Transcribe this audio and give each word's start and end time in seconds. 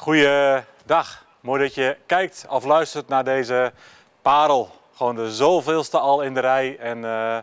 Goeiedag. 0.00 1.24
Mooi 1.40 1.62
dat 1.62 1.74
je 1.74 1.96
kijkt 2.06 2.46
of 2.48 2.64
luistert 2.64 3.08
naar 3.08 3.24
deze 3.24 3.72
parel. 4.22 4.70
Gewoon 4.94 5.14
de 5.14 5.32
zoveelste 5.32 5.98
al 5.98 6.22
in 6.22 6.34
de 6.34 6.40
rij. 6.40 6.78
En 6.78 7.04
eh, 7.04 7.38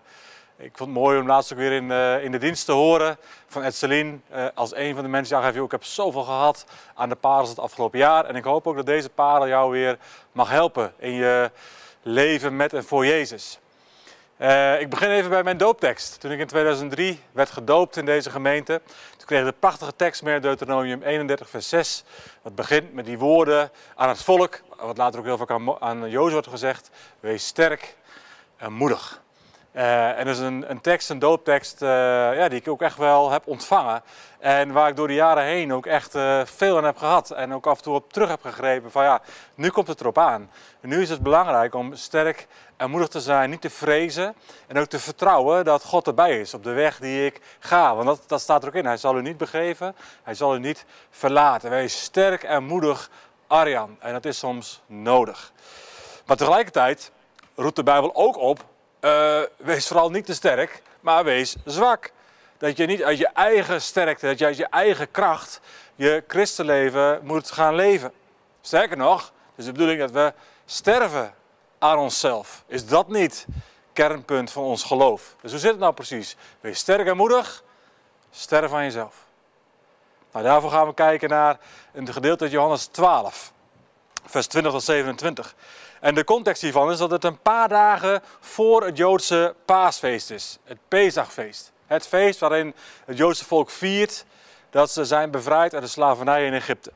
ik 0.57 0.77
vond 0.77 0.89
het 0.89 0.99
mooi 0.99 1.19
om 1.19 1.27
laatst 1.27 1.51
ook 1.51 1.57
weer 1.57 1.71
in, 1.71 1.91
eh, 1.91 2.23
in 2.23 2.31
de 2.31 2.37
dienst 2.37 2.65
te 2.65 2.71
horen 2.71 3.17
van 3.47 3.63
Ed 3.63 3.83
eh, 3.83 4.45
als 4.53 4.75
een 4.75 4.93
van 4.93 5.03
de 5.03 5.09
mensen 5.09 5.35
die 5.35 5.45
aangeeft, 5.45 5.65
ik 5.65 5.71
heb 5.71 5.83
zoveel 5.83 6.23
gehad 6.23 6.65
aan 6.95 7.09
de 7.09 7.15
parels 7.15 7.49
het 7.49 7.59
afgelopen 7.59 7.99
jaar. 7.99 8.25
En 8.25 8.35
ik 8.35 8.43
hoop 8.43 8.67
ook 8.67 8.75
dat 8.75 8.85
deze 8.85 9.09
parel 9.09 9.47
jou 9.47 9.71
weer 9.71 9.97
mag 10.31 10.49
helpen 10.49 10.93
in 10.97 11.11
je 11.13 11.51
leven 12.01 12.55
met 12.55 12.73
en 12.73 12.83
voor 12.83 13.05
Jezus. 13.05 13.59
Eh, 14.37 14.81
ik 14.81 14.89
begin 14.89 15.09
even 15.09 15.29
bij 15.29 15.43
mijn 15.43 15.57
dooptekst. 15.57 16.19
Toen 16.19 16.31
ik 16.31 16.39
in 16.39 16.47
2003 16.47 17.21
werd 17.31 17.49
gedoopt 17.49 17.97
in 17.97 18.05
deze 18.05 18.29
gemeente, 18.29 18.81
toen 19.17 19.25
kreeg 19.25 19.39
ik 19.39 19.45
de 19.45 19.55
prachtige 19.59 19.95
tekst 19.95 20.23
mee, 20.23 20.39
Deuteronomium 20.39 21.01
31, 21.01 21.49
vers 21.49 21.69
6. 21.69 22.03
Dat 22.43 22.55
begint 22.55 22.93
met 22.93 23.05
die 23.05 23.17
woorden 23.17 23.71
aan 23.95 24.09
het 24.09 24.23
volk, 24.23 24.61
wat 24.79 24.97
later 24.97 25.19
ook 25.19 25.25
heel 25.25 25.37
vaak 25.37 25.51
aan, 25.51 25.81
aan 25.81 26.17
wordt 26.17 26.47
gezegd. 26.47 26.89
Wees 27.19 27.45
sterk 27.45 27.95
en 28.57 28.73
moedig. 28.73 29.21
Eh, 29.77 30.19
en 30.19 30.25
dat 30.25 30.35
is 30.35 30.41
een, 30.41 30.69
een 30.69 30.81
tekst, 30.81 31.09
een 31.09 31.19
dooptekst, 31.19 31.81
eh, 31.81 31.89
ja, 32.37 32.47
die 32.47 32.59
ik 32.59 32.67
ook 32.67 32.81
echt 32.81 32.97
wel 32.97 33.31
heb 33.31 33.47
ontvangen. 33.47 34.01
En 34.39 34.71
waar 34.71 34.89
ik 34.89 34.95
door 34.95 35.07
de 35.07 35.13
jaren 35.13 35.43
heen 35.43 35.73
ook 35.73 35.85
echt 35.85 36.15
eh, 36.15 36.41
veel 36.45 36.77
aan 36.77 36.83
heb 36.83 36.97
gehad. 36.97 37.31
En 37.31 37.53
ook 37.53 37.67
af 37.67 37.77
en 37.77 37.83
toe 37.83 37.95
op 37.95 38.13
terug 38.13 38.29
heb 38.29 38.41
gegrepen 38.41 38.91
van 38.91 39.03
ja, 39.03 39.21
nu 39.55 39.69
komt 39.69 39.87
het 39.87 39.99
erop 39.99 40.17
aan. 40.17 40.51
Nu 40.81 41.01
is 41.01 41.09
het 41.09 41.21
belangrijk 41.21 41.75
om 41.75 41.95
sterk 41.95 42.47
en 42.77 42.89
moedig 42.89 43.07
te 43.07 43.19
zijn, 43.21 43.49
niet 43.49 43.61
te 43.61 43.69
vrezen. 43.69 44.35
En 44.67 44.77
ook 44.77 44.87
te 44.87 44.99
vertrouwen 44.99 45.65
dat 45.65 45.83
God 45.83 46.07
erbij 46.07 46.39
is 46.39 46.53
op 46.53 46.63
de 46.63 46.73
weg 46.73 46.99
die 46.99 47.25
ik 47.25 47.41
ga. 47.59 47.95
Want 47.95 48.07
dat, 48.07 48.23
dat 48.27 48.41
staat 48.41 48.61
er 48.61 48.67
ook 48.67 48.75
in. 48.75 48.85
Hij 48.85 48.97
zal 48.97 49.17
u 49.17 49.21
niet 49.21 49.37
begeven, 49.37 49.95
hij 50.23 50.33
zal 50.33 50.55
u 50.55 50.59
niet 50.59 50.85
verlaten. 51.09 51.69
Wees 51.69 52.03
sterk 52.03 52.43
en 52.43 52.63
moedig, 52.63 53.09
Arjan. 53.47 53.97
En 53.99 54.13
dat 54.13 54.25
is 54.25 54.37
soms 54.37 54.81
nodig. 54.85 55.51
Maar 56.25 56.37
tegelijkertijd 56.37 57.11
roept 57.55 57.75
de 57.75 57.83
Bijbel 57.83 58.15
ook 58.15 58.37
op, 58.37 58.65
eh, 58.99 59.41
wees 59.57 59.87
vooral 59.87 60.09
niet 60.09 60.25
te 60.25 60.33
sterk, 60.33 60.81
maar 60.99 61.23
wees 61.23 61.55
zwak. 61.65 62.11
Dat 62.57 62.77
je 62.77 62.85
niet 62.85 63.03
uit 63.03 63.17
je 63.17 63.27
eigen 63.27 63.81
sterkte, 63.81 64.25
dat 64.25 64.39
je 64.39 64.45
uit 64.45 64.57
je 64.57 64.65
eigen 64.65 65.11
kracht 65.11 65.59
je 65.95 66.23
christenleven 66.27 67.19
moet 67.23 67.51
gaan 67.51 67.75
leven. 67.75 68.11
Sterker 68.61 68.97
nog, 68.97 69.21
het 69.21 69.31
is 69.55 69.65
de 69.65 69.71
bedoeling 69.71 69.99
dat 69.99 70.11
we 70.11 70.33
sterven 70.65 71.33
aan 71.79 71.97
onszelf. 71.97 72.63
Is 72.67 72.85
dat 72.85 73.07
niet 73.07 73.45
kernpunt 73.93 74.51
van 74.51 74.63
ons 74.63 74.83
geloof? 74.83 75.35
Dus 75.41 75.51
hoe 75.51 75.59
zit 75.59 75.71
het 75.71 75.79
nou 75.79 75.93
precies? 75.93 76.35
Wees 76.59 76.79
sterk 76.79 77.07
en 77.07 77.17
moedig, 77.17 77.63
sterf 78.31 78.73
aan 78.73 78.83
jezelf. 78.83 79.25
Nou, 80.31 80.45
daarvoor 80.45 80.71
gaan 80.71 80.87
we 80.87 80.93
kijken 80.93 81.29
naar 81.29 81.59
een 81.93 82.13
gedeelte 82.13 82.43
uit 82.43 82.53
Johannes 82.53 82.85
12, 82.85 83.53
vers 84.29 84.47
20 84.47 84.71
tot 84.71 84.83
27. 84.83 85.55
En 85.99 86.15
de 86.15 86.23
context 86.23 86.61
hiervan 86.61 86.91
is 86.91 86.97
dat 86.97 87.11
het 87.11 87.23
een 87.23 87.39
paar 87.39 87.69
dagen 87.69 88.21
voor 88.39 88.85
het 88.85 88.97
Joodse 88.97 89.55
paasfeest 89.65 90.31
is. 90.31 90.57
Het 90.63 90.77
Pesachfeest. 90.87 91.71
Het 91.87 92.07
feest 92.07 92.39
waarin 92.39 92.73
het 93.05 93.17
Joodse 93.17 93.45
volk 93.45 93.69
viert 93.69 94.25
dat 94.69 94.91
ze 94.91 95.05
zijn 95.05 95.31
bevrijd 95.31 95.73
uit 95.73 95.83
de 95.83 95.89
slavernij 95.89 96.45
in 96.45 96.53
Egypte. 96.53 96.91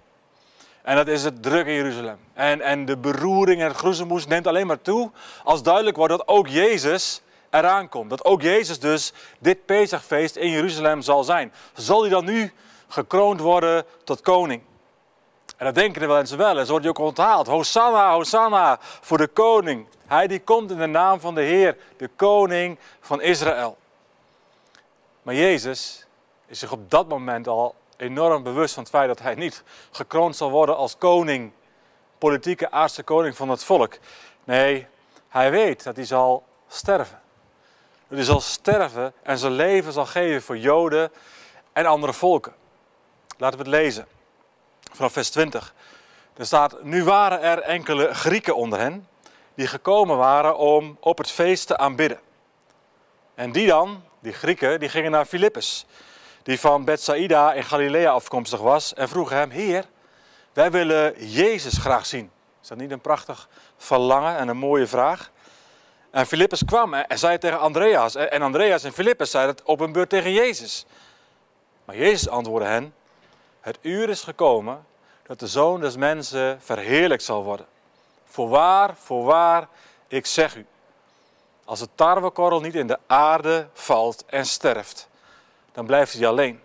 En 0.81 0.95
dat 0.95 1.07
is 1.07 1.23
het 1.23 1.43
druk 1.43 1.65
in 1.65 1.73
Jeruzalem. 1.73 2.17
En, 2.33 2.61
en 2.61 2.85
de 2.85 2.97
beroering 2.97 3.61
en 3.61 3.67
het 3.67 3.77
groezemoes 3.77 4.27
neemt 4.27 4.47
alleen 4.47 4.67
maar 4.67 4.81
toe 4.81 5.11
als 5.43 5.63
duidelijk 5.63 5.97
wordt 5.97 6.17
dat 6.17 6.27
ook 6.27 6.47
Jezus 6.47 7.21
eraan 7.49 7.89
komt. 7.89 8.09
Dat 8.09 8.25
ook 8.25 8.41
Jezus 8.41 8.79
dus 8.79 9.13
dit 9.39 9.65
Pesachfeest 9.65 10.35
in 10.35 10.49
Jeruzalem 10.49 11.01
zal 11.01 11.23
zijn. 11.23 11.53
Zal 11.73 12.01
hij 12.01 12.09
dan 12.09 12.25
nu 12.25 12.53
gekroond 12.87 13.39
worden 13.39 13.85
tot 14.03 14.21
koning? 14.21 14.61
En 15.61 15.67
dat 15.67 15.75
denken 15.75 16.01
de 16.01 16.07
mensen 16.07 16.37
wel. 16.37 16.57
En 16.57 16.65
zo 16.65 16.71
wordt 16.71 16.85
hij 16.85 16.93
ook 16.93 17.07
onthaald. 17.07 17.47
Hosanna, 17.47 18.11
Hosanna 18.11 18.77
voor 18.81 19.17
de 19.17 19.27
koning. 19.27 19.87
Hij 20.07 20.27
die 20.27 20.39
komt 20.39 20.71
in 20.71 20.77
de 20.77 20.85
naam 20.85 21.19
van 21.19 21.35
de 21.35 21.41
Heer, 21.41 21.77
de 21.97 22.07
koning 22.15 22.79
van 22.99 23.21
Israël. 23.21 23.77
Maar 25.21 25.35
Jezus 25.35 26.07
is 26.47 26.59
zich 26.59 26.71
op 26.71 26.91
dat 26.91 27.07
moment 27.07 27.47
al 27.47 27.75
enorm 27.97 28.43
bewust 28.43 28.73
van 28.73 28.83
het 28.83 28.91
feit 28.91 29.07
dat 29.07 29.19
hij 29.19 29.35
niet 29.35 29.63
gekroond 29.91 30.35
zal 30.35 30.49
worden 30.49 30.75
als 30.75 30.97
koning, 30.97 31.51
politieke 32.17 32.71
aardse 32.71 33.03
koning 33.03 33.35
van 33.35 33.49
het 33.49 33.63
volk. 33.63 33.97
Nee, 34.43 34.87
hij 35.29 35.51
weet 35.51 35.83
dat 35.83 35.95
hij 35.95 36.05
zal 36.05 36.43
sterven. 36.67 37.21
Dat 38.07 38.17
hij 38.17 38.27
zal 38.27 38.41
sterven 38.41 39.13
en 39.23 39.37
zijn 39.37 39.51
leven 39.51 39.93
zal 39.93 40.05
geven 40.05 40.41
voor 40.41 40.57
Joden 40.57 41.11
en 41.73 41.85
andere 41.85 42.13
volken. 42.13 42.53
Laten 43.37 43.57
we 43.57 43.63
het 43.63 43.73
lezen. 43.73 44.07
Vanaf 44.91 45.13
vers 45.13 45.29
20. 45.29 45.73
Er 46.37 46.45
staat, 46.45 46.83
nu 46.83 47.03
waren 47.03 47.41
er 47.41 47.59
enkele 47.59 48.13
Grieken 48.13 48.55
onder 48.55 48.79
hen, 48.79 49.07
die 49.53 49.67
gekomen 49.67 50.17
waren 50.17 50.57
om 50.57 50.97
op 50.99 51.17
het 51.17 51.31
feest 51.31 51.67
te 51.67 51.77
aanbidden. 51.77 52.19
En 53.35 53.51
die 53.51 53.67
dan, 53.67 54.03
die 54.19 54.33
Grieken, 54.33 54.79
die 54.79 54.89
gingen 54.89 55.11
naar 55.11 55.25
Filippus, 55.25 55.85
die 56.43 56.59
van 56.59 56.85
Bethsaida 56.85 57.53
in 57.53 57.63
Galilea 57.63 58.11
afkomstig 58.11 58.59
was, 58.59 58.93
en 58.93 59.09
vroegen 59.09 59.37
hem, 59.37 59.49
Heer, 59.49 59.85
wij 60.53 60.71
willen 60.71 61.27
Jezus 61.27 61.77
graag 61.77 62.05
zien. 62.05 62.31
Is 62.61 62.67
dat 62.67 62.77
niet 62.77 62.91
een 62.91 63.01
prachtig 63.01 63.49
verlangen 63.77 64.37
en 64.37 64.47
een 64.47 64.57
mooie 64.57 64.87
vraag? 64.87 65.31
En 66.11 66.25
Filippus 66.25 66.65
kwam 66.65 66.93
en 66.93 67.19
zei 67.19 67.37
tegen 67.37 67.59
Andreas, 67.59 68.15
en 68.15 68.41
Andreas 68.41 68.83
en 68.83 68.93
Filippus 68.93 69.31
zeiden 69.31 69.55
het 69.55 69.63
op 69.63 69.79
een 69.79 69.91
beurt 69.91 70.09
tegen 70.09 70.33
Jezus. 70.33 70.85
Maar 71.85 71.95
Jezus 71.95 72.29
antwoordde 72.29 72.69
hen, 72.69 72.93
het 73.61 73.77
uur 73.81 74.09
is 74.09 74.21
gekomen 74.21 74.85
dat 75.23 75.39
de 75.39 75.47
Zoon 75.47 75.81
des 75.81 75.95
Mensen 75.95 76.61
verheerlijkt 76.61 77.23
zal 77.23 77.43
worden. 77.43 77.65
Voorwaar, 78.25 78.95
voorwaar, 78.97 79.67
ik 80.07 80.25
zeg 80.25 80.55
u. 80.55 80.65
Als 81.65 81.79
de 81.79 81.87
tarwekorrel 81.95 82.61
niet 82.61 82.75
in 82.75 82.87
de 82.87 82.99
aarde 83.07 83.67
valt 83.73 84.25
en 84.25 84.45
sterft, 84.45 85.09
dan 85.71 85.85
blijft 85.85 86.13
hij 86.13 86.27
alleen. 86.27 86.59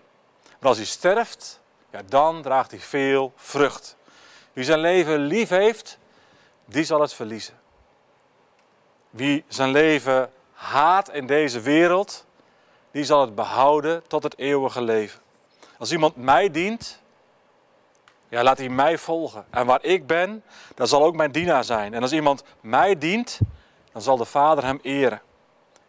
Maar 0.59 0.69
als 0.69 0.77
hij 0.77 0.87
sterft, 0.87 1.61
ja, 1.91 2.03
dan 2.09 2.43
draagt 2.43 2.71
hij 2.71 2.81
veel 2.81 3.33
vrucht. 3.37 3.97
Wie 4.53 4.65
zijn 4.65 4.79
leven 4.79 5.19
lief 5.19 5.49
heeft, 5.49 5.99
die 6.65 6.85
zal 6.85 7.01
het 7.01 7.13
verliezen. 7.13 7.59
Wie 9.11 9.45
zijn 9.49 9.71
leven 9.71 10.33
haat 10.53 11.13
in 11.13 11.27
deze 11.27 11.61
wereld, 11.61 12.25
die 12.91 13.05
zal 13.05 13.21
het 13.21 13.35
behouden 13.35 14.03
tot 14.07 14.23
het 14.23 14.39
eeuwige 14.39 14.83
leven. 14.83 15.21
Als 15.79 15.93
iemand 15.93 16.17
mij 16.17 16.51
dient, 16.51 17.03
ja, 18.29 18.43
laat 18.43 18.59
hij 18.59 18.69
mij 18.69 18.99
volgen. 18.99 19.47
En 19.51 19.67
waar 19.67 19.85
ik 19.85 20.07
ben, 20.07 20.43
daar 20.75 20.87
zal 20.87 21.05
ook 21.05 21.17
mijn 21.17 21.33
dienaar 21.33 21.65
zijn. 21.65 21.95
En 21.95 22.03
als 22.03 22.13
iemand 22.13 22.45
mij 22.61 22.99
dient, 22.99 23.39
dan 23.93 24.03
zal 24.03 24.17
de 24.17 24.25
Vader 24.25 24.65
hem 24.65 24.79
eren. 24.83 25.21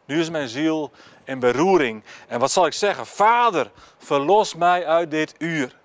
Nu 0.06 0.20
is 0.20 0.30
mijn 0.30 0.48
ziel 0.48 0.92
in 1.24 1.40
beroering. 1.40 2.04
En 2.28 2.40
wat 2.40 2.52
zal 2.52 2.66
ik 2.66 2.74
zeggen? 2.74 3.06
Vader, 3.06 3.72
verlos 3.98 4.56
mij 4.56 4.86
uit 4.86 5.12
dit 5.12 5.36
uur. 5.38 5.76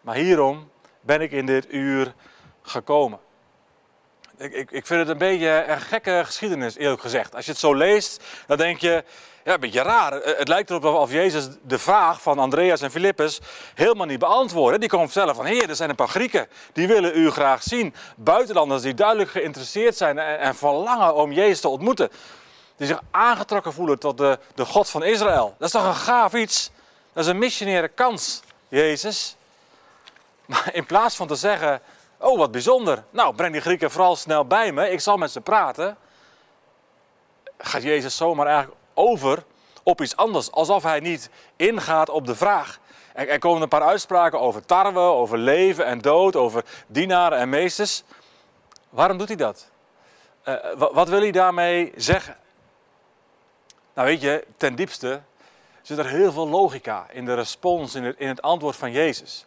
Maar 0.00 0.14
hierom 0.14 0.70
ben 1.00 1.20
ik 1.20 1.32
in 1.32 1.46
dit 1.46 1.72
uur 1.72 2.14
gekomen. 2.62 3.18
Ik, 4.38 4.52
ik, 4.52 4.70
ik 4.70 4.86
vind 4.86 5.00
het 5.00 5.08
een 5.08 5.18
beetje 5.18 5.64
een 5.68 5.80
gekke 5.80 6.22
geschiedenis, 6.24 6.76
eerlijk 6.76 7.00
gezegd. 7.00 7.34
Als 7.34 7.44
je 7.44 7.50
het 7.50 7.60
zo 7.60 7.74
leest, 7.74 8.22
dan 8.46 8.56
denk 8.56 8.78
je, 8.78 9.04
ja, 9.44 9.54
een 9.54 9.60
beetje 9.60 9.82
raar. 9.82 10.12
Eh, 10.12 10.38
Het 10.38 10.48
lijkt 10.48 10.70
erop 10.70 10.84
of 10.84 11.10
Jezus 11.12 11.48
de 11.62 11.78
vraag 11.78 12.22
van 12.22 12.38
Andreas 12.38 12.80
en 12.80 12.90
Filippus 12.90 13.40
helemaal 13.74 14.06
niet 14.06 14.18
beantwoorden. 14.18 14.80
Die 14.80 14.88
komen 14.88 15.06
vertellen 15.06 15.34
van, 15.34 15.44
heer, 15.44 15.68
er 15.68 15.76
zijn 15.76 15.90
een 15.90 15.96
paar 15.96 16.08
Grieken, 16.08 16.48
die 16.72 16.86
willen 16.86 17.16
u 17.16 17.30
graag 17.30 17.62
zien. 17.62 17.94
Buitenlanders 18.16 18.82
die 18.82 18.94
duidelijk 18.94 19.30
geïnteresseerd 19.30 19.96
zijn 19.96 20.18
en, 20.18 20.38
en 20.38 20.54
verlangen 20.54 21.14
om 21.14 21.32
Jezus 21.32 21.60
te 21.60 21.68
ontmoeten. 21.68 22.10
Die 22.76 22.86
zich 22.86 23.02
aangetrokken 23.10 23.72
voelen 23.72 23.98
tot 23.98 24.18
de, 24.18 24.38
de 24.54 24.64
God 24.64 24.90
van 24.90 25.02
Israël. 25.02 25.54
Dat 25.58 25.66
is 25.66 25.74
toch 25.74 25.86
een 25.86 25.94
gaaf 25.94 26.34
iets? 26.34 26.70
Dat 27.12 27.24
is 27.24 27.30
een 27.30 27.38
missionaire 27.38 27.88
kans, 27.88 28.42
Jezus. 28.68 29.36
Maar 30.46 30.68
in 30.72 30.86
plaats 30.86 31.16
van 31.16 31.26
te 31.26 31.34
zeggen, 31.34 31.80
oh 32.24 32.38
wat 32.38 32.50
bijzonder. 32.50 33.04
Nou, 33.10 33.34
breng 33.34 33.52
die 33.52 33.60
Grieken 33.60 33.90
vooral 33.90 34.16
snel 34.16 34.46
bij 34.46 34.72
me, 34.72 34.90
ik 34.90 35.00
zal 35.00 35.16
met 35.16 35.30
ze 35.30 35.40
praten. 35.40 35.96
Gaat 37.58 37.82
Jezus 37.82 38.16
zomaar 38.16 38.46
eigenlijk 38.46 38.76
over 38.94 39.44
op 39.82 40.00
iets 40.00 40.16
anders. 40.16 40.52
Alsof 40.52 40.82
hij 40.82 41.00
niet 41.00 41.30
ingaat 41.56 42.08
op 42.08 42.26
de 42.26 42.34
vraag. 42.34 42.78
Er, 43.12 43.38
komen 43.38 43.62
een 43.62 43.68
paar 43.68 43.82
uitspraken 43.82 44.40
over 44.40 44.66
tarwe, 44.66 44.98
over 44.98 45.38
leven 45.38 45.86
en 45.86 45.98
dood, 46.00 46.36
over 46.36 46.64
dienaren 46.86 47.38
en 47.38 47.48
meesters. 47.48 48.02
Waarom 48.90 49.18
doet 49.18 49.28
hij 49.28 49.36
dat? 49.36 49.70
Eh, 50.42 50.54
wa- 50.76 50.92
wat 50.92 51.08
wil 51.08 51.20
hij 51.20 51.30
daarmee 51.30 51.92
zeggen? 51.96 52.36
Nou 53.94 54.08
weet 54.08 54.20
je, 54.20 54.46
ten 54.56 54.74
diepste 54.74 55.20
zit 55.82 55.98
er 55.98 56.08
heel 56.08 56.32
veel 56.32 56.48
logica 56.48 57.06
in 57.10 57.24
de 57.24 57.34
respons, 57.34 57.94
in 57.94 58.04
het, 58.04 58.18
in 58.18 58.28
het 58.28 58.42
antwoord 58.42 58.76
van 58.76 58.92
Jezus. 58.92 59.46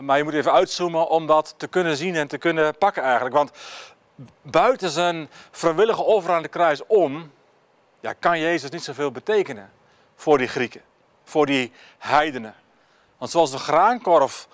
Maar- 0.00 0.16
je 0.16 0.24
moet 0.24 0.34
even 0.34 0.52
uitzoomen 0.52 1.08
om 1.08 1.26
dat 1.26 1.54
te 1.56 1.66
kunnen 1.66 1.96
zien 1.96 2.14
en 2.16 2.28
te 2.28 2.38
kunnen 2.38 2.78
pakken 2.78 3.02
eigenlijk. 3.02 3.34
Want 3.34 3.50
buiten 4.42 4.90
zijn 4.90 5.30
vrijwillige 5.50 6.02
offer 6.02 6.32
aan 6.32 6.42
de 6.42 6.48
kruis 6.48 6.86
om, 6.86 7.32
ja, 8.00 8.12
kan 8.12 8.38
Jezus 8.38 8.70
niet 8.70 8.84
zoveel 8.84 9.10
betekenen 9.10 9.70
voor 10.14 10.38
die 10.38 10.48
Grieken, 10.48 10.82
voor 11.24 11.46
die 11.46 11.72
heidenen. 11.98 12.54
Want 13.18 13.30
zoals 13.30 13.50
de 13.50 13.58
graankorf 13.58 14.48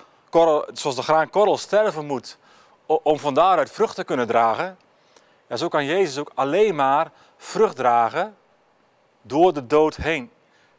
zoals 0.72 0.96
de 0.96 1.02
graankorrel 1.02 1.58
sterven 1.58 2.06
moet 2.06 2.38
om 2.86 3.18
van 3.18 3.34
daaruit 3.34 3.70
vrucht 3.70 3.94
te 3.94 4.04
kunnen 4.04 4.26
dragen, 4.26 4.78
ja, 5.48 5.56
zo 5.56 5.68
kan 5.68 5.84
Jezus 5.84 6.18
ook 6.18 6.30
alleen 6.34 6.74
maar 6.74 7.10
vrucht 7.36 7.76
dragen 7.76 8.36
door 9.22 9.52
de 9.52 9.66
dood 9.66 9.96
heen. 9.96 10.30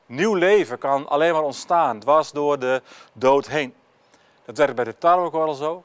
Nieuw 0.05 0.33
leven 0.33 0.77
kan 0.77 1.07
alleen 1.07 1.33
maar 1.33 1.43
ontstaan, 1.43 1.99
dwars 1.99 2.31
door 2.31 2.59
de 2.59 2.81
dood 3.13 3.47
heen. 3.47 3.73
Dat 4.47 4.57
werkt 4.57 4.75
bij 4.75 4.85
de 4.85 4.97
tarwekorrel 4.97 5.53
zo, 5.53 5.83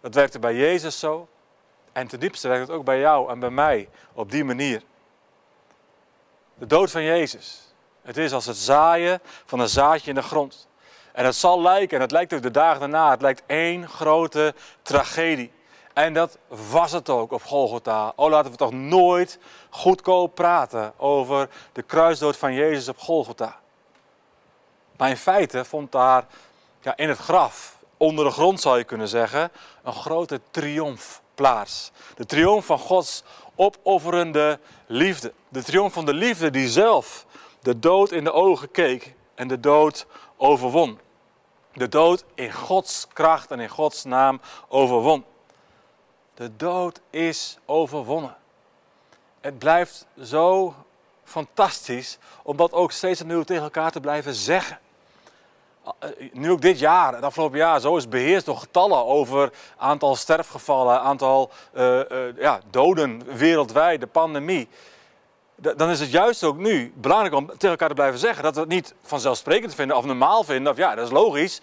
dat 0.00 0.14
werkte 0.14 0.38
bij 0.38 0.54
Jezus 0.54 0.98
zo, 0.98 1.28
en 1.92 2.06
ten 2.06 2.20
diepste 2.20 2.48
werkt 2.48 2.66
het 2.66 2.76
ook 2.76 2.84
bij 2.84 2.98
jou 2.98 3.30
en 3.30 3.38
bij 3.38 3.50
mij 3.50 3.88
op 4.12 4.30
die 4.30 4.44
manier. 4.44 4.82
De 6.54 6.66
dood 6.66 6.90
van 6.90 7.02
Jezus. 7.02 7.74
Het 8.02 8.16
is 8.16 8.32
als 8.32 8.46
het 8.46 8.56
zaaien 8.56 9.20
van 9.44 9.60
een 9.60 9.68
zaadje 9.68 10.08
in 10.08 10.14
de 10.14 10.22
grond. 10.22 10.68
En 11.12 11.24
het 11.24 11.34
zal 11.34 11.62
lijken, 11.62 11.96
en 11.96 12.02
het 12.02 12.10
lijkt 12.10 12.32
ook 12.32 12.42
de 12.42 12.50
dagen 12.50 12.80
daarna, 12.80 13.10
het 13.10 13.20
lijkt 13.20 13.42
één 13.46 13.88
grote 13.88 14.54
tragedie. 14.82 15.52
En 15.92 16.14
dat 16.14 16.38
was 16.70 16.92
het 16.92 17.08
ook 17.08 17.32
op 17.32 17.42
Golgotha. 17.42 18.12
Oh, 18.16 18.30
laten 18.30 18.50
we 18.50 18.56
toch 18.56 18.72
nooit 18.72 19.38
goedkoop 19.70 20.34
praten 20.34 20.92
over 20.96 21.48
de 21.72 21.82
kruisdood 21.82 22.36
van 22.36 22.52
Jezus 22.52 22.88
op 22.88 22.98
Golgotha. 22.98 23.60
Maar 24.96 25.08
in 25.08 25.16
feite 25.16 25.64
vond 25.64 25.92
daar 25.92 26.26
ja, 26.82 26.96
in 26.96 27.08
het 27.08 27.18
graf, 27.18 27.78
onder 27.96 28.24
de 28.24 28.30
grond 28.30 28.60
zou 28.60 28.78
je 28.78 28.84
kunnen 28.84 29.08
zeggen, 29.08 29.52
een 29.82 29.92
grote 29.92 30.40
triomf 30.50 31.22
plaats. 31.34 31.92
De 32.14 32.26
triomf 32.26 32.66
van 32.66 32.78
Gods 32.78 33.22
opofferende 33.54 34.58
liefde. 34.86 35.32
De 35.48 35.62
triomf 35.62 35.92
van 35.92 36.04
de 36.04 36.14
liefde 36.14 36.50
die 36.50 36.68
zelf 36.68 37.26
de 37.60 37.78
dood 37.78 38.12
in 38.12 38.24
de 38.24 38.32
ogen 38.32 38.70
keek 38.70 39.14
en 39.34 39.48
de 39.48 39.60
dood 39.60 40.06
overwon. 40.36 40.98
De 41.72 41.88
dood 41.88 42.24
in 42.34 42.52
Gods 42.52 43.06
kracht 43.12 43.50
en 43.50 43.60
in 43.60 43.68
Gods 43.68 44.04
naam 44.04 44.40
overwon. 44.68 45.24
De 46.34 46.56
dood 46.56 47.00
is 47.10 47.58
overwonnen. 47.64 48.36
Het 49.40 49.58
blijft 49.58 50.06
zo 50.22 50.74
fantastisch 51.24 52.18
om 52.42 52.56
dat 52.56 52.72
ook 52.72 52.92
steeds 52.92 53.20
opnieuw 53.20 53.42
tegen 53.42 53.62
elkaar 53.62 53.90
te 53.90 54.00
blijven 54.00 54.34
zeggen. 54.34 54.78
Eh, 55.82 56.08
nu 56.32 56.50
ook 56.50 56.60
dit 56.60 56.78
jaar, 56.78 57.14
het 57.14 57.24
afgelopen 57.24 57.58
jaar, 57.58 57.80
zo 57.80 57.96
is 57.96 58.08
beheerst 58.08 58.46
door 58.46 58.56
getallen 58.56 59.06
over 59.06 59.52
aantal 59.76 60.16
sterfgevallen, 60.16 61.00
aantal 61.00 61.50
uh, 61.74 61.98
uh, 62.10 62.36
ja, 62.36 62.60
doden 62.70 63.36
wereldwijd, 63.36 64.00
de 64.00 64.06
pandemie. 64.06 64.68
dan 65.56 65.90
is 65.90 66.00
het 66.00 66.10
juist 66.10 66.44
ook 66.44 66.56
nu 66.56 66.92
belangrijk 66.96 67.34
om 67.34 67.46
tegen 67.46 67.68
elkaar 67.68 67.88
te 67.88 67.94
blijven 67.94 68.18
zeggen 68.18 68.42
dat 68.42 68.54
we 68.54 68.60
het 68.60 68.68
niet 68.68 68.94
vanzelfsprekend 69.02 69.74
vinden 69.74 69.96
of 69.96 70.04
normaal 70.04 70.44
vinden, 70.44 70.72
of 70.72 70.78
ja, 70.78 70.94
dat 70.94 71.06
is 71.06 71.12
logisch. 71.12 71.60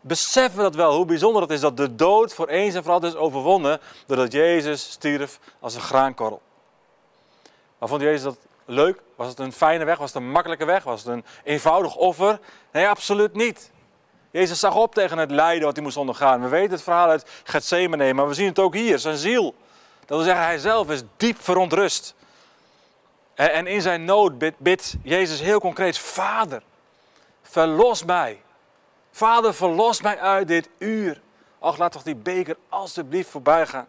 Beseffen 0.00 0.56
we 0.56 0.62
dat 0.62 0.74
wel, 0.74 0.94
hoe 0.94 1.04
bijzonder 1.04 1.42
het 1.42 1.50
is 1.50 1.60
dat 1.60 1.76
de 1.76 1.94
dood 1.94 2.34
voor 2.34 2.48
eens 2.48 2.74
en 2.74 2.82
voor 2.82 2.92
altijd 2.92 3.12
is 3.12 3.18
overwonnen, 3.18 3.80
doordat 4.06 4.32
Jezus 4.32 4.90
stierf 4.90 5.38
als 5.60 5.74
een 5.74 5.80
graankorrel. 5.80 6.42
Maar 7.78 7.88
vond 7.88 8.02
Jezus 8.02 8.22
dat 8.22 8.36
leuk? 8.68 9.00
Was 9.16 9.28
het 9.28 9.38
een 9.38 9.52
fijne 9.52 9.84
weg? 9.84 9.98
Was 9.98 10.12
het 10.12 10.22
een 10.22 10.30
makkelijke 10.30 10.64
weg? 10.64 10.84
Was 10.84 11.04
het 11.04 11.12
een 11.12 11.24
eenvoudig 11.44 11.96
offer? 11.96 12.38
Nee, 12.72 12.88
absoluut 12.88 13.34
niet. 13.34 13.70
Jezus 14.30 14.60
zag 14.60 14.74
op 14.74 14.94
tegen 14.94 15.18
het 15.18 15.30
lijden 15.30 15.64
wat 15.64 15.74
hij 15.74 15.84
moest 15.84 15.96
ondergaan. 15.96 16.42
We 16.42 16.48
weten 16.48 16.70
het 16.70 16.82
verhaal 16.82 17.08
uit 17.08 17.30
Gethsemane, 17.44 18.12
maar 18.12 18.28
we 18.28 18.34
zien 18.34 18.48
het 18.48 18.58
ook 18.58 18.74
hier, 18.74 18.98
zijn 18.98 19.16
ziel. 19.16 19.54
Dat 20.00 20.16
wil 20.16 20.26
zeggen, 20.26 20.44
hij 20.44 20.58
zelf 20.58 20.90
is 20.90 21.02
diep 21.16 21.42
verontrust. 21.42 22.14
En 23.34 23.66
in 23.66 23.82
zijn 23.82 24.04
nood 24.04 24.58
bidt 24.58 24.96
Jezus 25.02 25.40
heel 25.40 25.60
concreet, 25.60 25.98
Vader, 25.98 26.62
verlos 27.42 28.04
mij. 28.04 28.42
Vader, 29.10 29.54
verlos 29.54 30.02
mij 30.02 30.18
uit 30.18 30.48
dit 30.48 30.68
uur. 30.78 31.20
Och, 31.58 31.78
laat 31.78 31.92
toch 31.92 32.02
die 32.02 32.16
beker 32.16 32.56
alstublieft 32.68 33.30
voorbij 33.30 33.66
gaan. 33.66 33.88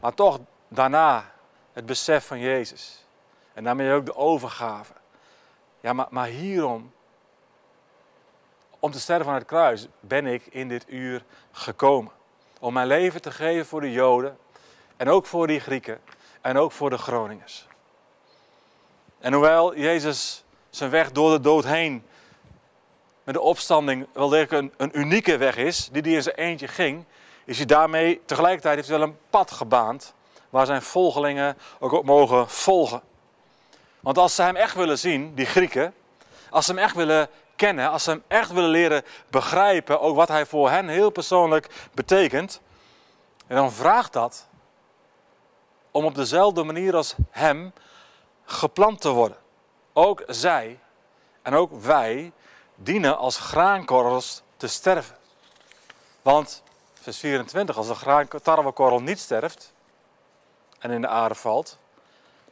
Maar 0.00 0.14
toch 0.14 0.38
daarna 0.68 1.32
het 1.72 1.86
besef 1.86 2.26
van 2.26 2.38
Jezus. 2.38 3.04
En 3.52 3.64
daarmee 3.64 3.92
ook 3.92 4.06
de 4.06 4.16
overgave. 4.16 4.92
Ja, 5.80 5.92
maar, 5.92 6.06
maar 6.10 6.26
hierom, 6.26 6.92
om 8.78 8.90
te 8.90 9.00
sterven 9.00 9.26
aan 9.26 9.38
het 9.38 9.46
kruis, 9.46 9.88
ben 10.00 10.26
ik 10.26 10.46
in 10.46 10.68
dit 10.68 10.84
uur 10.88 11.24
gekomen. 11.52 12.12
Om 12.60 12.72
mijn 12.72 12.86
leven 12.86 13.22
te 13.22 13.30
geven 13.30 13.66
voor 13.66 13.80
de 13.80 13.92
Joden. 13.92 14.38
En 14.96 15.08
ook 15.08 15.26
voor 15.26 15.46
die 15.46 15.60
Grieken. 15.60 16.00
En 16.40 16.56
ook 16.56 16.72
voor 16.72 16.90
de 16.90 16.98
Groningers. 16.98 17.66
En 19.18 19.32
hoewel 19.32 19.76
Jezus 19.76 20.44
zijn 20.70 20.90
weg 20.90 21.12
door 21.12 21.30
de 21.30 21.40
dood 21.40 21.64
heen 21.64 22.04
met 23.24 23.34
de 23.34 23.40
opstanding 23.40 24.06
wel 24.12 24.36
een, 24.36 24.72
een 24.76 24.98
unieke 24.98 25.36
weg 25.36 25.56
is, 25.56 25.88
die 25.92 26.02
hij 26.02 26.12
in 26.12 26.22
zijn 26.22 26.36
eentje 26.36 26.68
ging, 26.68 27.04
is 27.44 27.56
hij 27.56 27.66
daarmee 27.66 28.20
tegelijkertijd 28.24 28.76
heeft 28.76 28.88
wel 28.88 29.02
een 29.02 29.18
pad 29.30 29.50
gebaand 29.50 30.14
waar 30.50 30.66
zijn 30.66 30.82
volgelingen 30.82 31.56
ook 31.78 31.92
op 31.92 32.04
mogen 32.04 32.48
volgen. 32.48 33.02
Want 34.00 34.18
als 34.18 34.34
ze 34.34 34.42
hem 34.42 34.56
echt 34.56 34.74
willen 34.74 34.98
zien, 34.98 35.34
die 35.34 35.46
Grieken, 35.46 35.94
als 36.50 36.66
ze 36.66 36.72
hem 36.72 36.82
echt 36.82 36.94
willen 36.94 37.28
kennen, 37.56 37.90
als 37.90 38.04
ze 38.04 38.10
hem 38.10 38.22
echt 38.28 38.52
willen 38.52 38.70
leren 38.70 39.04
begrijpen, 39.30 40.00
ook 40.00 40.16
wat 40.16 40.28
hij 40.28 40.46
voor 40.46 40.70
hen 40.70 40.88
heel 40.88 41.10
persoonlijk 41.10 41.88
betekent, 41.94 42.60
en 43.46 43.56
dan 43.56 43.72
vraagt 43.72 44.12
dat 44.12 44.48
om 45.90 46.04
op 46.04 46.14
dezelfde 46.14 46.62
manier 46.62 46.96
als 46.96 47.14
hem 47.30 47.72
geplant 48.44 49.00
te 49.00 49.08
worden. 49.08 49.36
Ook 49.92 50.22
zij 50.26 50.78
en 51.42 51.54
ook 51.54 51.80
wij 51.80 52.32
dienen 52.74 53.18
als 53.18 53.38
graankorrels 53.38 54.42
te 54.56 54.66
sterven. 54.66 55.16
Want, 56.22 56.62
vers 56.92 57.18
24, 57.18 57.76
als 57.76 57.86
de 57.86 58.40
tarwekorrel 58.42 59.02
niet 59.02 59.18
sterft 59.18 59.72
en 60.78 60.90
in 60.90 61.00
de 61.00 61.08
aarde 61.08 61.34
valt, 61.34 61.78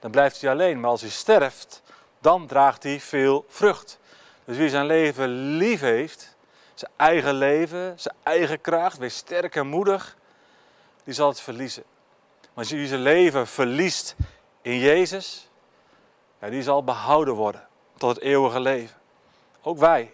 dan 0.01 0.11
blijft 0.11 0.41
hij 0.41 0.51
alleen. 0.51 0.81
Maar 0.81 0.91
als 0.91 1.01
hij 1.01 1.11
sterft, 1.11 1.83
dan 2.21 2.47
draagt 2.47 2.83
hij 2.83 3.01
veel 3.01 3.45
vrucht. 3.49 3.99
Dus 4.45 4.57
wie 4.57 4.69
zijn 4.69 4.87
leven 4.87 5.29
lief 5.57 5.81
heeft, 5.81 6.37
zijn 6.75 6.91
eigen 6.97 7.35
leven, 7.35 8.01
zijn 8.01 8.15
eigen 8.23 8.61
kracht, 8.61 8.99
wees 8.99 9.17
sterk 9.17 9.57
en 9.57 9.67
moedig, 9.67 10.17
die 11.05 11.15
zal 11.15 11.29
het 11.29 11.41
verliezen. 11.41 11.85
Maar 12.55 12.65
wie 12.65 12.87
zijn 12.87 13.01
leven 13.01 13.47
verliest 13.47 14.17
in 14.63 14.79
Jezus, 14.79 15.49
ja, 16.41 16.49
die 16.49 16.63
zal 16.63 16.85
behouden 16.85 17.35
worden 17.35 17.67
tot 17.97 18.15
het 18.15 18.25
eeuwige 18.25 18.61
leven. 18.61 18.97
Ook 19.63 19.79
wij. 19.79 20.13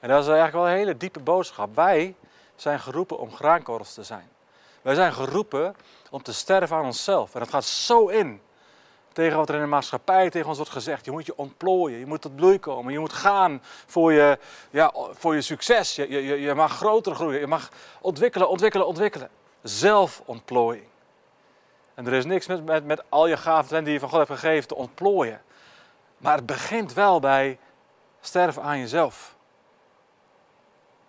En 0.00 0.08
dat 0.08 0.22
is 0.22 0.28
eigenlijk 0.28 0.56
wel 0.56 0.68
een 0.68 0.78
hele 0.78 0.96
diepe 0.96 1.20
boodschap. 1.20 1.74
Wij 1.74 2.14
zijn 2.56 2.80
geroepen 2.80 3.18
om 3.18 3.34
graankorrels 3.34 3.94
te 3.94 4.02
zijn. 4.02 4.28
Wij 4.82 4.94
zijn 4.94 5.12
geroepen 5.12 5.76
om 6.10 6.22
te 6.22 6.32
sterven 6.32 6.76
aan 6.76 6.84
onszelf. 6.84 7.34
En 7.34 7.40
dat 7.40 7.48
gaat 7.48 7.64
zo 7.64 8.06
in 8.06 8.40
tegen 9.18 9.36
wat 9.36 9.48
er 9.48 9.54
in 9.54 9.60
de 9.60 9.66
maatschappij 9.66 10.30
tegen 10.30 10.48
ons 10.48 10.56
wordt 10.56 10.72
gezegd. 10.72 11.04
Je 11.04 11.10
moet 11.10 11.26
je 11.26 11.36
ontplooien, 11.36 11.98
je 11.98 12.06
moet 12.06 12.20
tot 12.20 12.36
bloei 12.36 12.58
komen, 12.58 12.92
je 12.92 12.98
moet 12.98 13.12
gaan 13.12 13.62
voor 13.86 14.12
je, 14.12 14.38
ja, 14.70 14.92
voor 15.12 15.34
je 15.34 15.40
succes. 15.40 15.94
Je, 15.94 16.08
je, 16.10 16.40
je 16.40 16.54
mag 16.54 16.76
groter 16.76 17.14
groeien, 17.14 17.40
je 17.40 17.46
mag 17.46 17.68
ontwikkelen, 18.00 18.48
ontwikkelen, 18.48 18.86
ontwikkelen. 18.86 19.30
Zelfontplooiing. 19.62 20.86
En 21.94 22.06
er 22.06 22.12
is 22.12 22.24
niks 22.24 22.46
met, 22.46 22.64
met, 22.64 22.84
met 22.84 23.02
al 23.08 23.26
je 23.26 23.36
gaven 23.36 23.84
die 23.84 23.92
je 23.92 23.98
van 24.00 24.08
God 24.08 24.18
hebt 24.18 24.40
gegeven 24.40 24.68
te 24.68 24.74
ontplooien. 24.74 25.42
Maar 26.18 26.36
het 26.36 26.46
begint 26.46 26.92
wel 26.92 27.20
bij 27.20 27.58
sterven 28.20 28.62
aan 28.62 28.78
jezelf. 28.78 29.36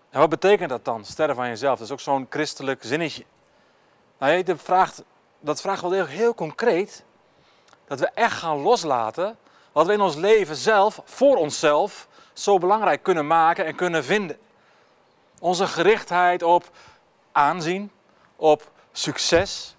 En 0.09 0.19
wat 0.19 0.29
betekent 0.29 0.69
dat 0.69 0.85
dan, 0.85 1.05
sterven 1.05 1.43
aan 1.43 1.49
jezelf? 1.49 1.77
Dat 1.77 1.87
is 1.87 1.93
ook 1.93 1.99
zo'n 1.99 2.27
christelijk 2.29 2.83
zinnetje. 2.83 3.23
Nou, 4.17 4.43
dat 4.43 4.61
vraagt, 4.61 5.03
dat 5.39 5.61
vraagt 5.61 5.81
wel 5.81 6.05
heel 6.05 6.35
concreet 6.35 7.07
dat 7.89 7.99
we 7.99 8.09
echt 8.13 8.37
gaan 8.37 8.61
loslaten 8.61 9.37
wat 9.71 9.85
we 9.85 9.93
in 9.93 10.01
ons 10.01 10.15
leven 10.15 10.55
zelf, 10.55 11.01
voor 11.05 11.35
onszelf, 11.35 12.07
zo 12.33 12.57
belangrijk 12.57 13.03
kunnen 13.03 13.27
maken 13.27 13.65
en 13.65 13.75
kunnen 13.75 14.03
vinden. 14.03 14.37
Onze 15.39 15.67
gerichtheid 15.67 16.43
op 16.43 16.69
aanzien, 17.31 17.91
op 18.35 18.71
succes, 18.91 19.75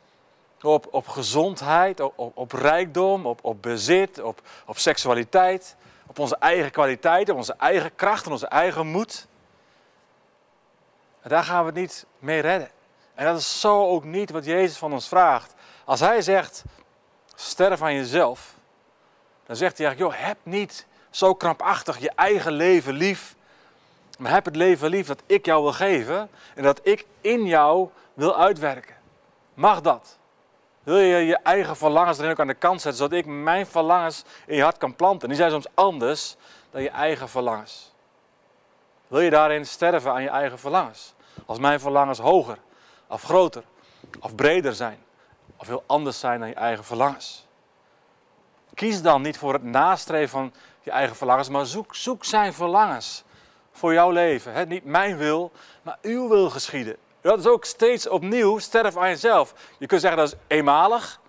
op, 0.63 0.87
op 0.91 1.09
gezondheid, 1.09 2.01
op, 2.01 2.33
op, 2.35 2.53
rijkdom, 2.53 3.27
op, 3.27 3.39
op 3.43 3.63
bezit, 3.63 4.21
op, 4.21 4.41
op 4.67 4.79
seksualiteit, 4.79 5.77
op 6.07 6.19
onze 6.19 6.37
eigen 6.37 6.71
kwaliteiten, 6.71 7.35
onze 7.35 7.55
eigen 7.59 7.95
kracht 7.95 8.27
en 8.27 8.33
onze 8.33 8.47
eigen 8.47 8.87
moed. 8.87 9.27
Daar 11.23 11.45
gaan 11.45 11.65
we 11.65 11.73
niet 11.73 12.07
mee 12.19 12.41
redden. 12.41 12.71
En 13.15 13.25
dat 13.25 13.39
is 13.39 13.61
zo 13.61 13.89
ook 13.89 14.05
niet 14.05 14.31
wat 14.31 14.45
Jezus 14.45 14.77
van 14.77 14.93
ons 14.93 15.09
vraagt. 15.09 15.55
Als 15.85 16.01
hij 16.01 16.23
zegt, 16.23 16.65
sterf 17.41 17.83
aan 17.83 17.95
jezelf, 17.95 18.55
dan 19.47 19.57
zegt 19.57 19.79
hij 19.79 19.87
eigenlijk, 19.87 20.17
joh, 20.17 20.27
heb 20.27 20.39
niet 20.43 20.87
zo 21.11 21.35
krampachtig 21.35 21.99
je 21.99 22.11
eigen 22.15 22.53
leven 22.53 22.95
lief, 22.95 23.35
maar 24.19 24.33
heb 24.33 24.45
het 24.45 24.57
leven 24.57 24.91
lief 24.91 25.07
dat 25.07 25.23
ik 25.27 25.47
jou 25.47 25.63
wil 25.63 25.73
geven 25.73 26.31
en 26.55 26.63
dat 26.63 26.81
ik 26.83 27.07
in 27.21 27.47
jou 27.47 27.89
wil 28.15 28.37
uitwerken. 28.37 28.95
Mag 29.55 29.81
dat? 29.81 30.19
Wil 30.83 30.99
je 30.99 31.17
je 31.17 31.37
eigen 31.37 31.77
verlangens 31.77 32.19
erin 32.19 32.31
ook 32.31 32.41
aan 32.41 32.47
de 32.47 32.55
kant 32.55 32.81
zetten, 32.81 33.01
zodat 33.01 33.19
ik 33.19 33.27
mijn 33.27 33.67
verlangens 33.67 34.25
in 34.47 34.57
je 34.57 34.63
hart 34.63 34.79
kan 34.79 34.97
planten? 34.97 35.29
Die 35.29 35.37
zijn 35.37 35.51
soms 35.51 35.67
anders 35.75 36.37
dan 36.71 36.83
je 36.83 36.91
eigen 36.91 37.29
verlangens. 37.29 37.93
Wil 39.09 39.21
je 39.21 39.31
daarin 39.31 39.67
sterven 39.67 40.13
aan 40.13 40.23
je 40.23 40.29
eigen 40.29 40.59
verlangens? 40.59 41.15
Als 41.47 41.59
mijn 41.59 41.81
verlangens 41.81 42.19
hoger, 42.19 42.59
of 43.07 43.23
groter, 43.23 43.63
of 44.21 44.35
breder 44.35 44.75
zijn, 44.75 44.99
of 45.61 45.67
heel 45.67 45.83
anders 45.87 46.19
zijn 46.19 46.41
dan 46.41 46.49
je 46.49 46.55
eigen 46.55 46.85
verlangens. 46.85 47.47
Kies 48.75 49.03
dan 49.03 49.23
niet 49.23 49.39
voor 49.39 49.53
het 49.53 49.63
nastreven 49.63 50.29
van 50.29 50.53
je 50.83 50.91
eigen 50.91 51.17
verlangens, 51.17 51.49
maar 51.49 51.67
zoek, 51.67 51.95
zoek 51.95 52.25
zijn 52.25 52.53
verlangens 52.53 53.25
voor 53.73 53.93
jouw 53.93 54.11
leven. 54.11 54.69
Niet 54.69 54.85
mijn 54.85 55.17
wil, 55.17 55.53
maar 55.83 55.99
uw 56.03 56.29
wil 56.29 56.51
geschieden. 56.51 56.97
Dat 57.21 57.39
is 57.39 57.47
ook 57.47 57.65
steeds 57.65 58.09
opnieuw 58.09 58.59
sterf 58.59 58.97
aan 58.97 59.09
jezelf. 59.09 59.55
Je 59.79 59.87
kunt 59.87 60.01
zeggen 60.01 60.19
dat 60.19 60.33
is 60.33 60.39
eenmalig. 60.47 61.21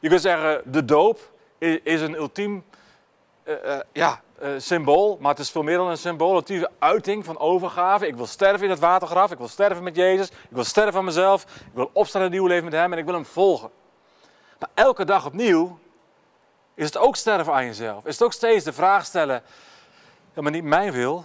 Je 0.00 0.08
kunt 0.08 0.20
zeggen 0.20 0.62
de 0.64 0.84
doop 0.84 1.32
is 1.82 2.00
een 2.00 2.14
ultiem 2.14 2.64
ja, 3.92 4.20
uh, 4.42 4.48
symbool, 4.58 5.18
maar 5.20 5.30
het 5.30 5.38
is 5.38 5.50
veel 5.50 5.62
meer 5.62 5.76
dan 5.76 5.88
een 5.88 5.98
symbool. 5.98 6.42
Een 6.46 6.68
uiting 6.78 7.24
van 7.24 7.38
overgave. 7.38 8.06
Ik 8.06 8.16
wil 8.16 8.26
sterven 8.26 8.64
in 8.64 8.70
het 8.70 8.78
watergraf. 8.78 9.30
Ik 9.30 9.38
wil 9.38 9.48
sterven 9.48 9.82
met 9.82 9.96
Jezus. 9.96 10.28
Ik 10.28 10.36
wil 10.48 10.64
sterven 10.64 10.98
aan 10.98 11.04
mezelf. 11.04 11.42
Ik 11.42 11.74
wil 11.74 11.90
opstaan 11.92 12.20
in 12.20 12.26
een 12.26 12.32
nieuw 12.32 12.46
leven 12.46 12.64
met 12.64 12.72
Hem 12.72 12.92
en 12.92 12.98
ik 12.98 13.04
wil 13.04 13.14
Hem 13.14 13.24
volgen. 13.24 13.70
Maar 14.58 14.68
elke 14.74 15.04
dag 15.04 15.26
opnieuw 15.26 15.78
is 16.74 16.84
het 16.84 16.96
ook 16.96 17.16
sterven 17.16 17.52
aan 17.52 17.64
jezelf. 17.64 18.04
Is 18.04 18.12
het 18.12 18.22
ook 18.22 18.32
steeds 18.32 18.64
de 18.64 18.72
vraag 18.72 19.04
stellen: 19.04 19.42
ja, 20.34 20.42
maar 20.42 20.52
niet 20.52 20.64
mijn 20.64 20.92
wil, 20.92 21.24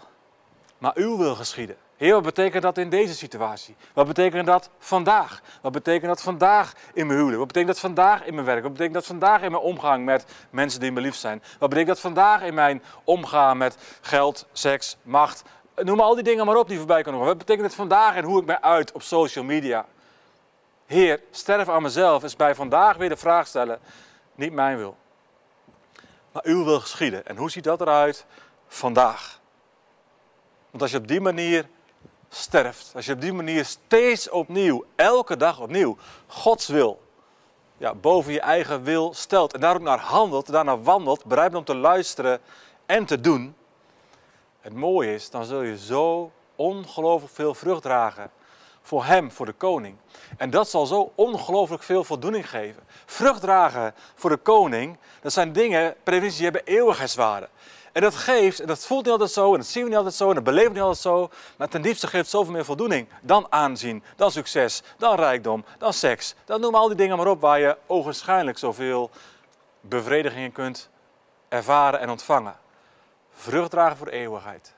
maar 0.77 0.91
uw 0.95 1.17
wil 1.17 1.35
geschieden. 1.35 1.77
Heer, 1.99 2.13
wat 2.13 2.23
betekent 2.23 2.63
dat 2.63 2.77
in 2.77 2.89
deze 2.89 3.13
situatie? 3.13 3.75
Wat 3.93 4.07
betekent 4.07 4.45
dat 4.45 4.69
vandaag? 4.77 5.41
Wat 5.61 5.71
betekent 5.71 6.07
dat 6.07 6.21
vandaag 6.21 6.73
in 6.93 7.05
mijn 7.07 7.17
huwelijk? 7.17 7.37
Wat 7.37 7.47
betekent 7.47 7.71
dat 7.71 7.79
vandaag 7.79 8.25
in 8.25 8.33
mijn 8.33 8.45
werk? 8.45 8.61
Wat 8.61 8.71
betekent 8.71 8.95
dat 8.95 9.05
vandaag 9.05 9.41
in 9.41 9.51
mijn 9.51 9.63
omgang 9.63 10.05
met 10.05 10.25
mensen 10.49 10.79
die 10.79 10.91
me 10.91 11.01
lief 11.01 11.15
zijn? 11.15 11.43
Wat 11.59 11.69
betekent 11.69 11.87
dat 11.87 11.99
vandaag 11.99 12.41
in 12.41 12.53
mijn 12.53 12.83
omgaan 13.03 13.57
met 13.57 13.77
geld, 14.01 14.47
seks, 14.51 14.97
macht? 15.01 15.43
Noem 15.75 15.99
al 15.99 16.15
die 16.15 16.23
dingen 16.23 16.45
maar 16.45 16.55
op 16.55 16.67
die 16.67 16.77
voorbij 16.77 17.01
kunnen 17.01 17.21
komen. 17.21 17.35
Wat 17.37 17.45
betekent 17.45 17.65
het 17.67 17.75
vandaag 17.75 18.15
en 18.15 18.23
hoe 18.23 18.39
ik 18.39 18.45
mij 18.45 18.61
uit 18.61 18.91
op 18.91 19.01
social 19.01 19.43
media? 19.43 19.85
Heer, 20.85 21.21
sterf 21.31 21.69
aan 21.69 21.81
mezelf 21.81 22.23
is 22.23 22.35
bij 22.35 22.55
vandaag 22.55 22.97
weer 22.97 23.09
de 23.09 23.17
vraag 23.17 23.47
stellen, 23.47 23.79
niet 24.35 24.53
mijn 24.53 24.77
wil. 24.77 24.97
Maar 26.31 26.43
uw 26.45 26.63
wil 26.63 26.79
geschieden. 26.79 27.25
En 27.25 27.37
hoe 27.37 27.51
ziet 27.51 27.63
dat 27.63 27.81
eruit 27.81 28.25
vandaag? 28.67 29.39
Want 30.69 30.81
als 30.81 30.91
je 30.91 30.97
op 30.97 31.07
die 31.07 31.21
manier 31.21 31.69
sterft, 32.29 32.91
als 32.95 33.05
je 33.05 33.13
op 33.13 33.21
die 33.21 33.33
manier 33.33 33.65
steeds 33.65 34.29
opnieuw, 34.29 34.85
elke 34.95 35.37
dag 35.37 35.59
opnieuw, 35.59 35.97
Gods 36.27 36.67
wil 36.67 36.99
ja, 37.79 37.95
boven 37.95 38.33
je 38.33 38.41
eigen 38.41 38.83
wil 38.83 39.13
stelt 39.13 39.53
en 39.53 39.59
daar 39.59 39.75
ook 39.75 39.81
naar 39.81 39.99
handelt, 39.99 40.51
daarnaar 40.51 40.83
wandelt, 40.83 41.25
bereid 41.25 41.55
om 41.55 41.63
te 41.63 41.75
luisteren 41.75 42.39
en 42.85 43.05
te 43.05 43.19
doen. 43.19 43.55
Het 44.61 44.73
mooie 44.73 45.13
is, 45.13 45.29
dan 45.29 45.45
zul 45.45 45.61
je 45.61 45.77
zo 45.77 46.31
ongelooflijk 46.55 47.33
veel 47.33 47.53
vrucht 47.53 47.81
dragen 47.81 48.31
voor 48.81 49.05
hem, 49.05 49.31
voor 49.31 49.45
de 49.45 49.53
koning. 49.53 49.97
En 50.37 50.49
dat 50.49 50.69
zal 50.69 50.85
zo 50.85 51.11
ongelooflijk 51.15 51.83
veel 51.83 52.03
voldoening 52.03 52.49
geven. 52.49 52.83
Vrucht 53.05 53.41
dragen 53.41 53.93
voor 54.15 54.29
de 54.29 54.37
koning, 54.37 54.97
dat 55.21 55.33
zijn 55.33 55.51
dingen, 55.51 55.95
preventie, 56.03 56.43
hebben 56.43 56.65
eeuwigheidswaarde. 56.65 57.49
En 57.91 58.01
dat 58.01 58.15
geeft, 58.15 58.59
en 58.59 58.67
dat 58.67 58.85
voelt 58.85 59.03
niet 59.03 59.11
altijd 59.11 59.31
zo, 59.31 59.51
en 59.51 59.59
dat 59.59 59.67
zien 59.67 59.83
we 59.83 59.89
niet 59.89 59.97
altijd 59.97 60.15
zo, 60.15 60.29
en 60.29 60.35
dat 60.35 60.43
beleven 60.43 60.67
we 60.67 60.73
niet 60.73 60.87
altijd 60.87 61.03
zo, 61.03 61.29
maar 61.57 61.67
ten 61.67 61.81
diepste 61.81 62.07
geeft 62.07 62.29
zoveel 62.29 62.53
meer 62.53 62.65
voldoening 62.65 63.07
dan 63.21 63.47
aanzien, 63.49 64.03
dan 64.15 64.31
succes, 64.31 64.83
dan 64.97 65.15
rijkdom, 65.15 65.65
dan 65.77 65.93
seks. 65.93 66.35
Dan 66.45 66.61
noem 66.61 66.75
al 66.75 66.87
die 66.87 66.97
dingen 66.97 67.17
maar 67.17 67.27
op 67.27 67.41
waar 67.41 67.59
je 67.59 67.77
ogenschijnlijk 67.85 68.57
zoveel 68.57 69.09
bevrediging 69.81 70.43
in 70.43 70.51
kunt 70.51 70.89
ervaren 71.49 71.99
en 71.99 72.09
ontvangen. 72.09 72.55
Vrucht 73.31 73.71
dragen 73.71 73.97
voor 73.97 74.07
eeuwigheid. 74.07 74.73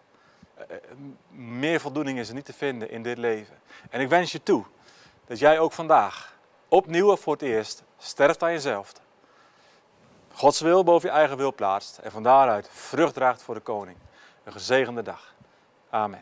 Eh, 0.56 0.75
eh, 0.75 0.82
meer 1.30 1.80
voldoening 1.80 2.20
is 2.20 2.27
er 2.27 2.36
niet 2.36 2.46
te 2.46 2.53
vinden 2.53 2.89
in 2.89 3.03
dit 3.03 3.18
leven. 3.18 3.56
En 3.89 4.01
ik 4.01 4.10
wens 4.10 4.32
je 4.32 4.44
toe 4.44 4.63
dat 5.25 5.39
jij 5.39 5.60
ook 5.60 5.72
vandaag 5.72 6.34
opnieuw 6.68 7.15
voor 7.15 7.34
het 7.34 7.41
eerst 7.41 7.84
sterft 7.98 8.44
aan 8.44 8.51
jezelf. 8.51 8.94
Gods 10.34 10.60
wil 10.60 10.84
boven 10.84 11.10
je 11.10 11.16
eigen 11.16 11.38
wil 11.38 11.54
plaatst 11.54 11.98
en 11.98 12.12
van 12.12 12.24
daaruit 12.24 12.70
vrucht 12.72 13.14
draagt 13.14 13.42
voor 13.42 13.56
de 13.56 13.62
koning. 13.62 13.98
Een 14.44 14.52
gezegende 14.52 15.02
dag. 15.02 15.34
Amen. 15.90 16.10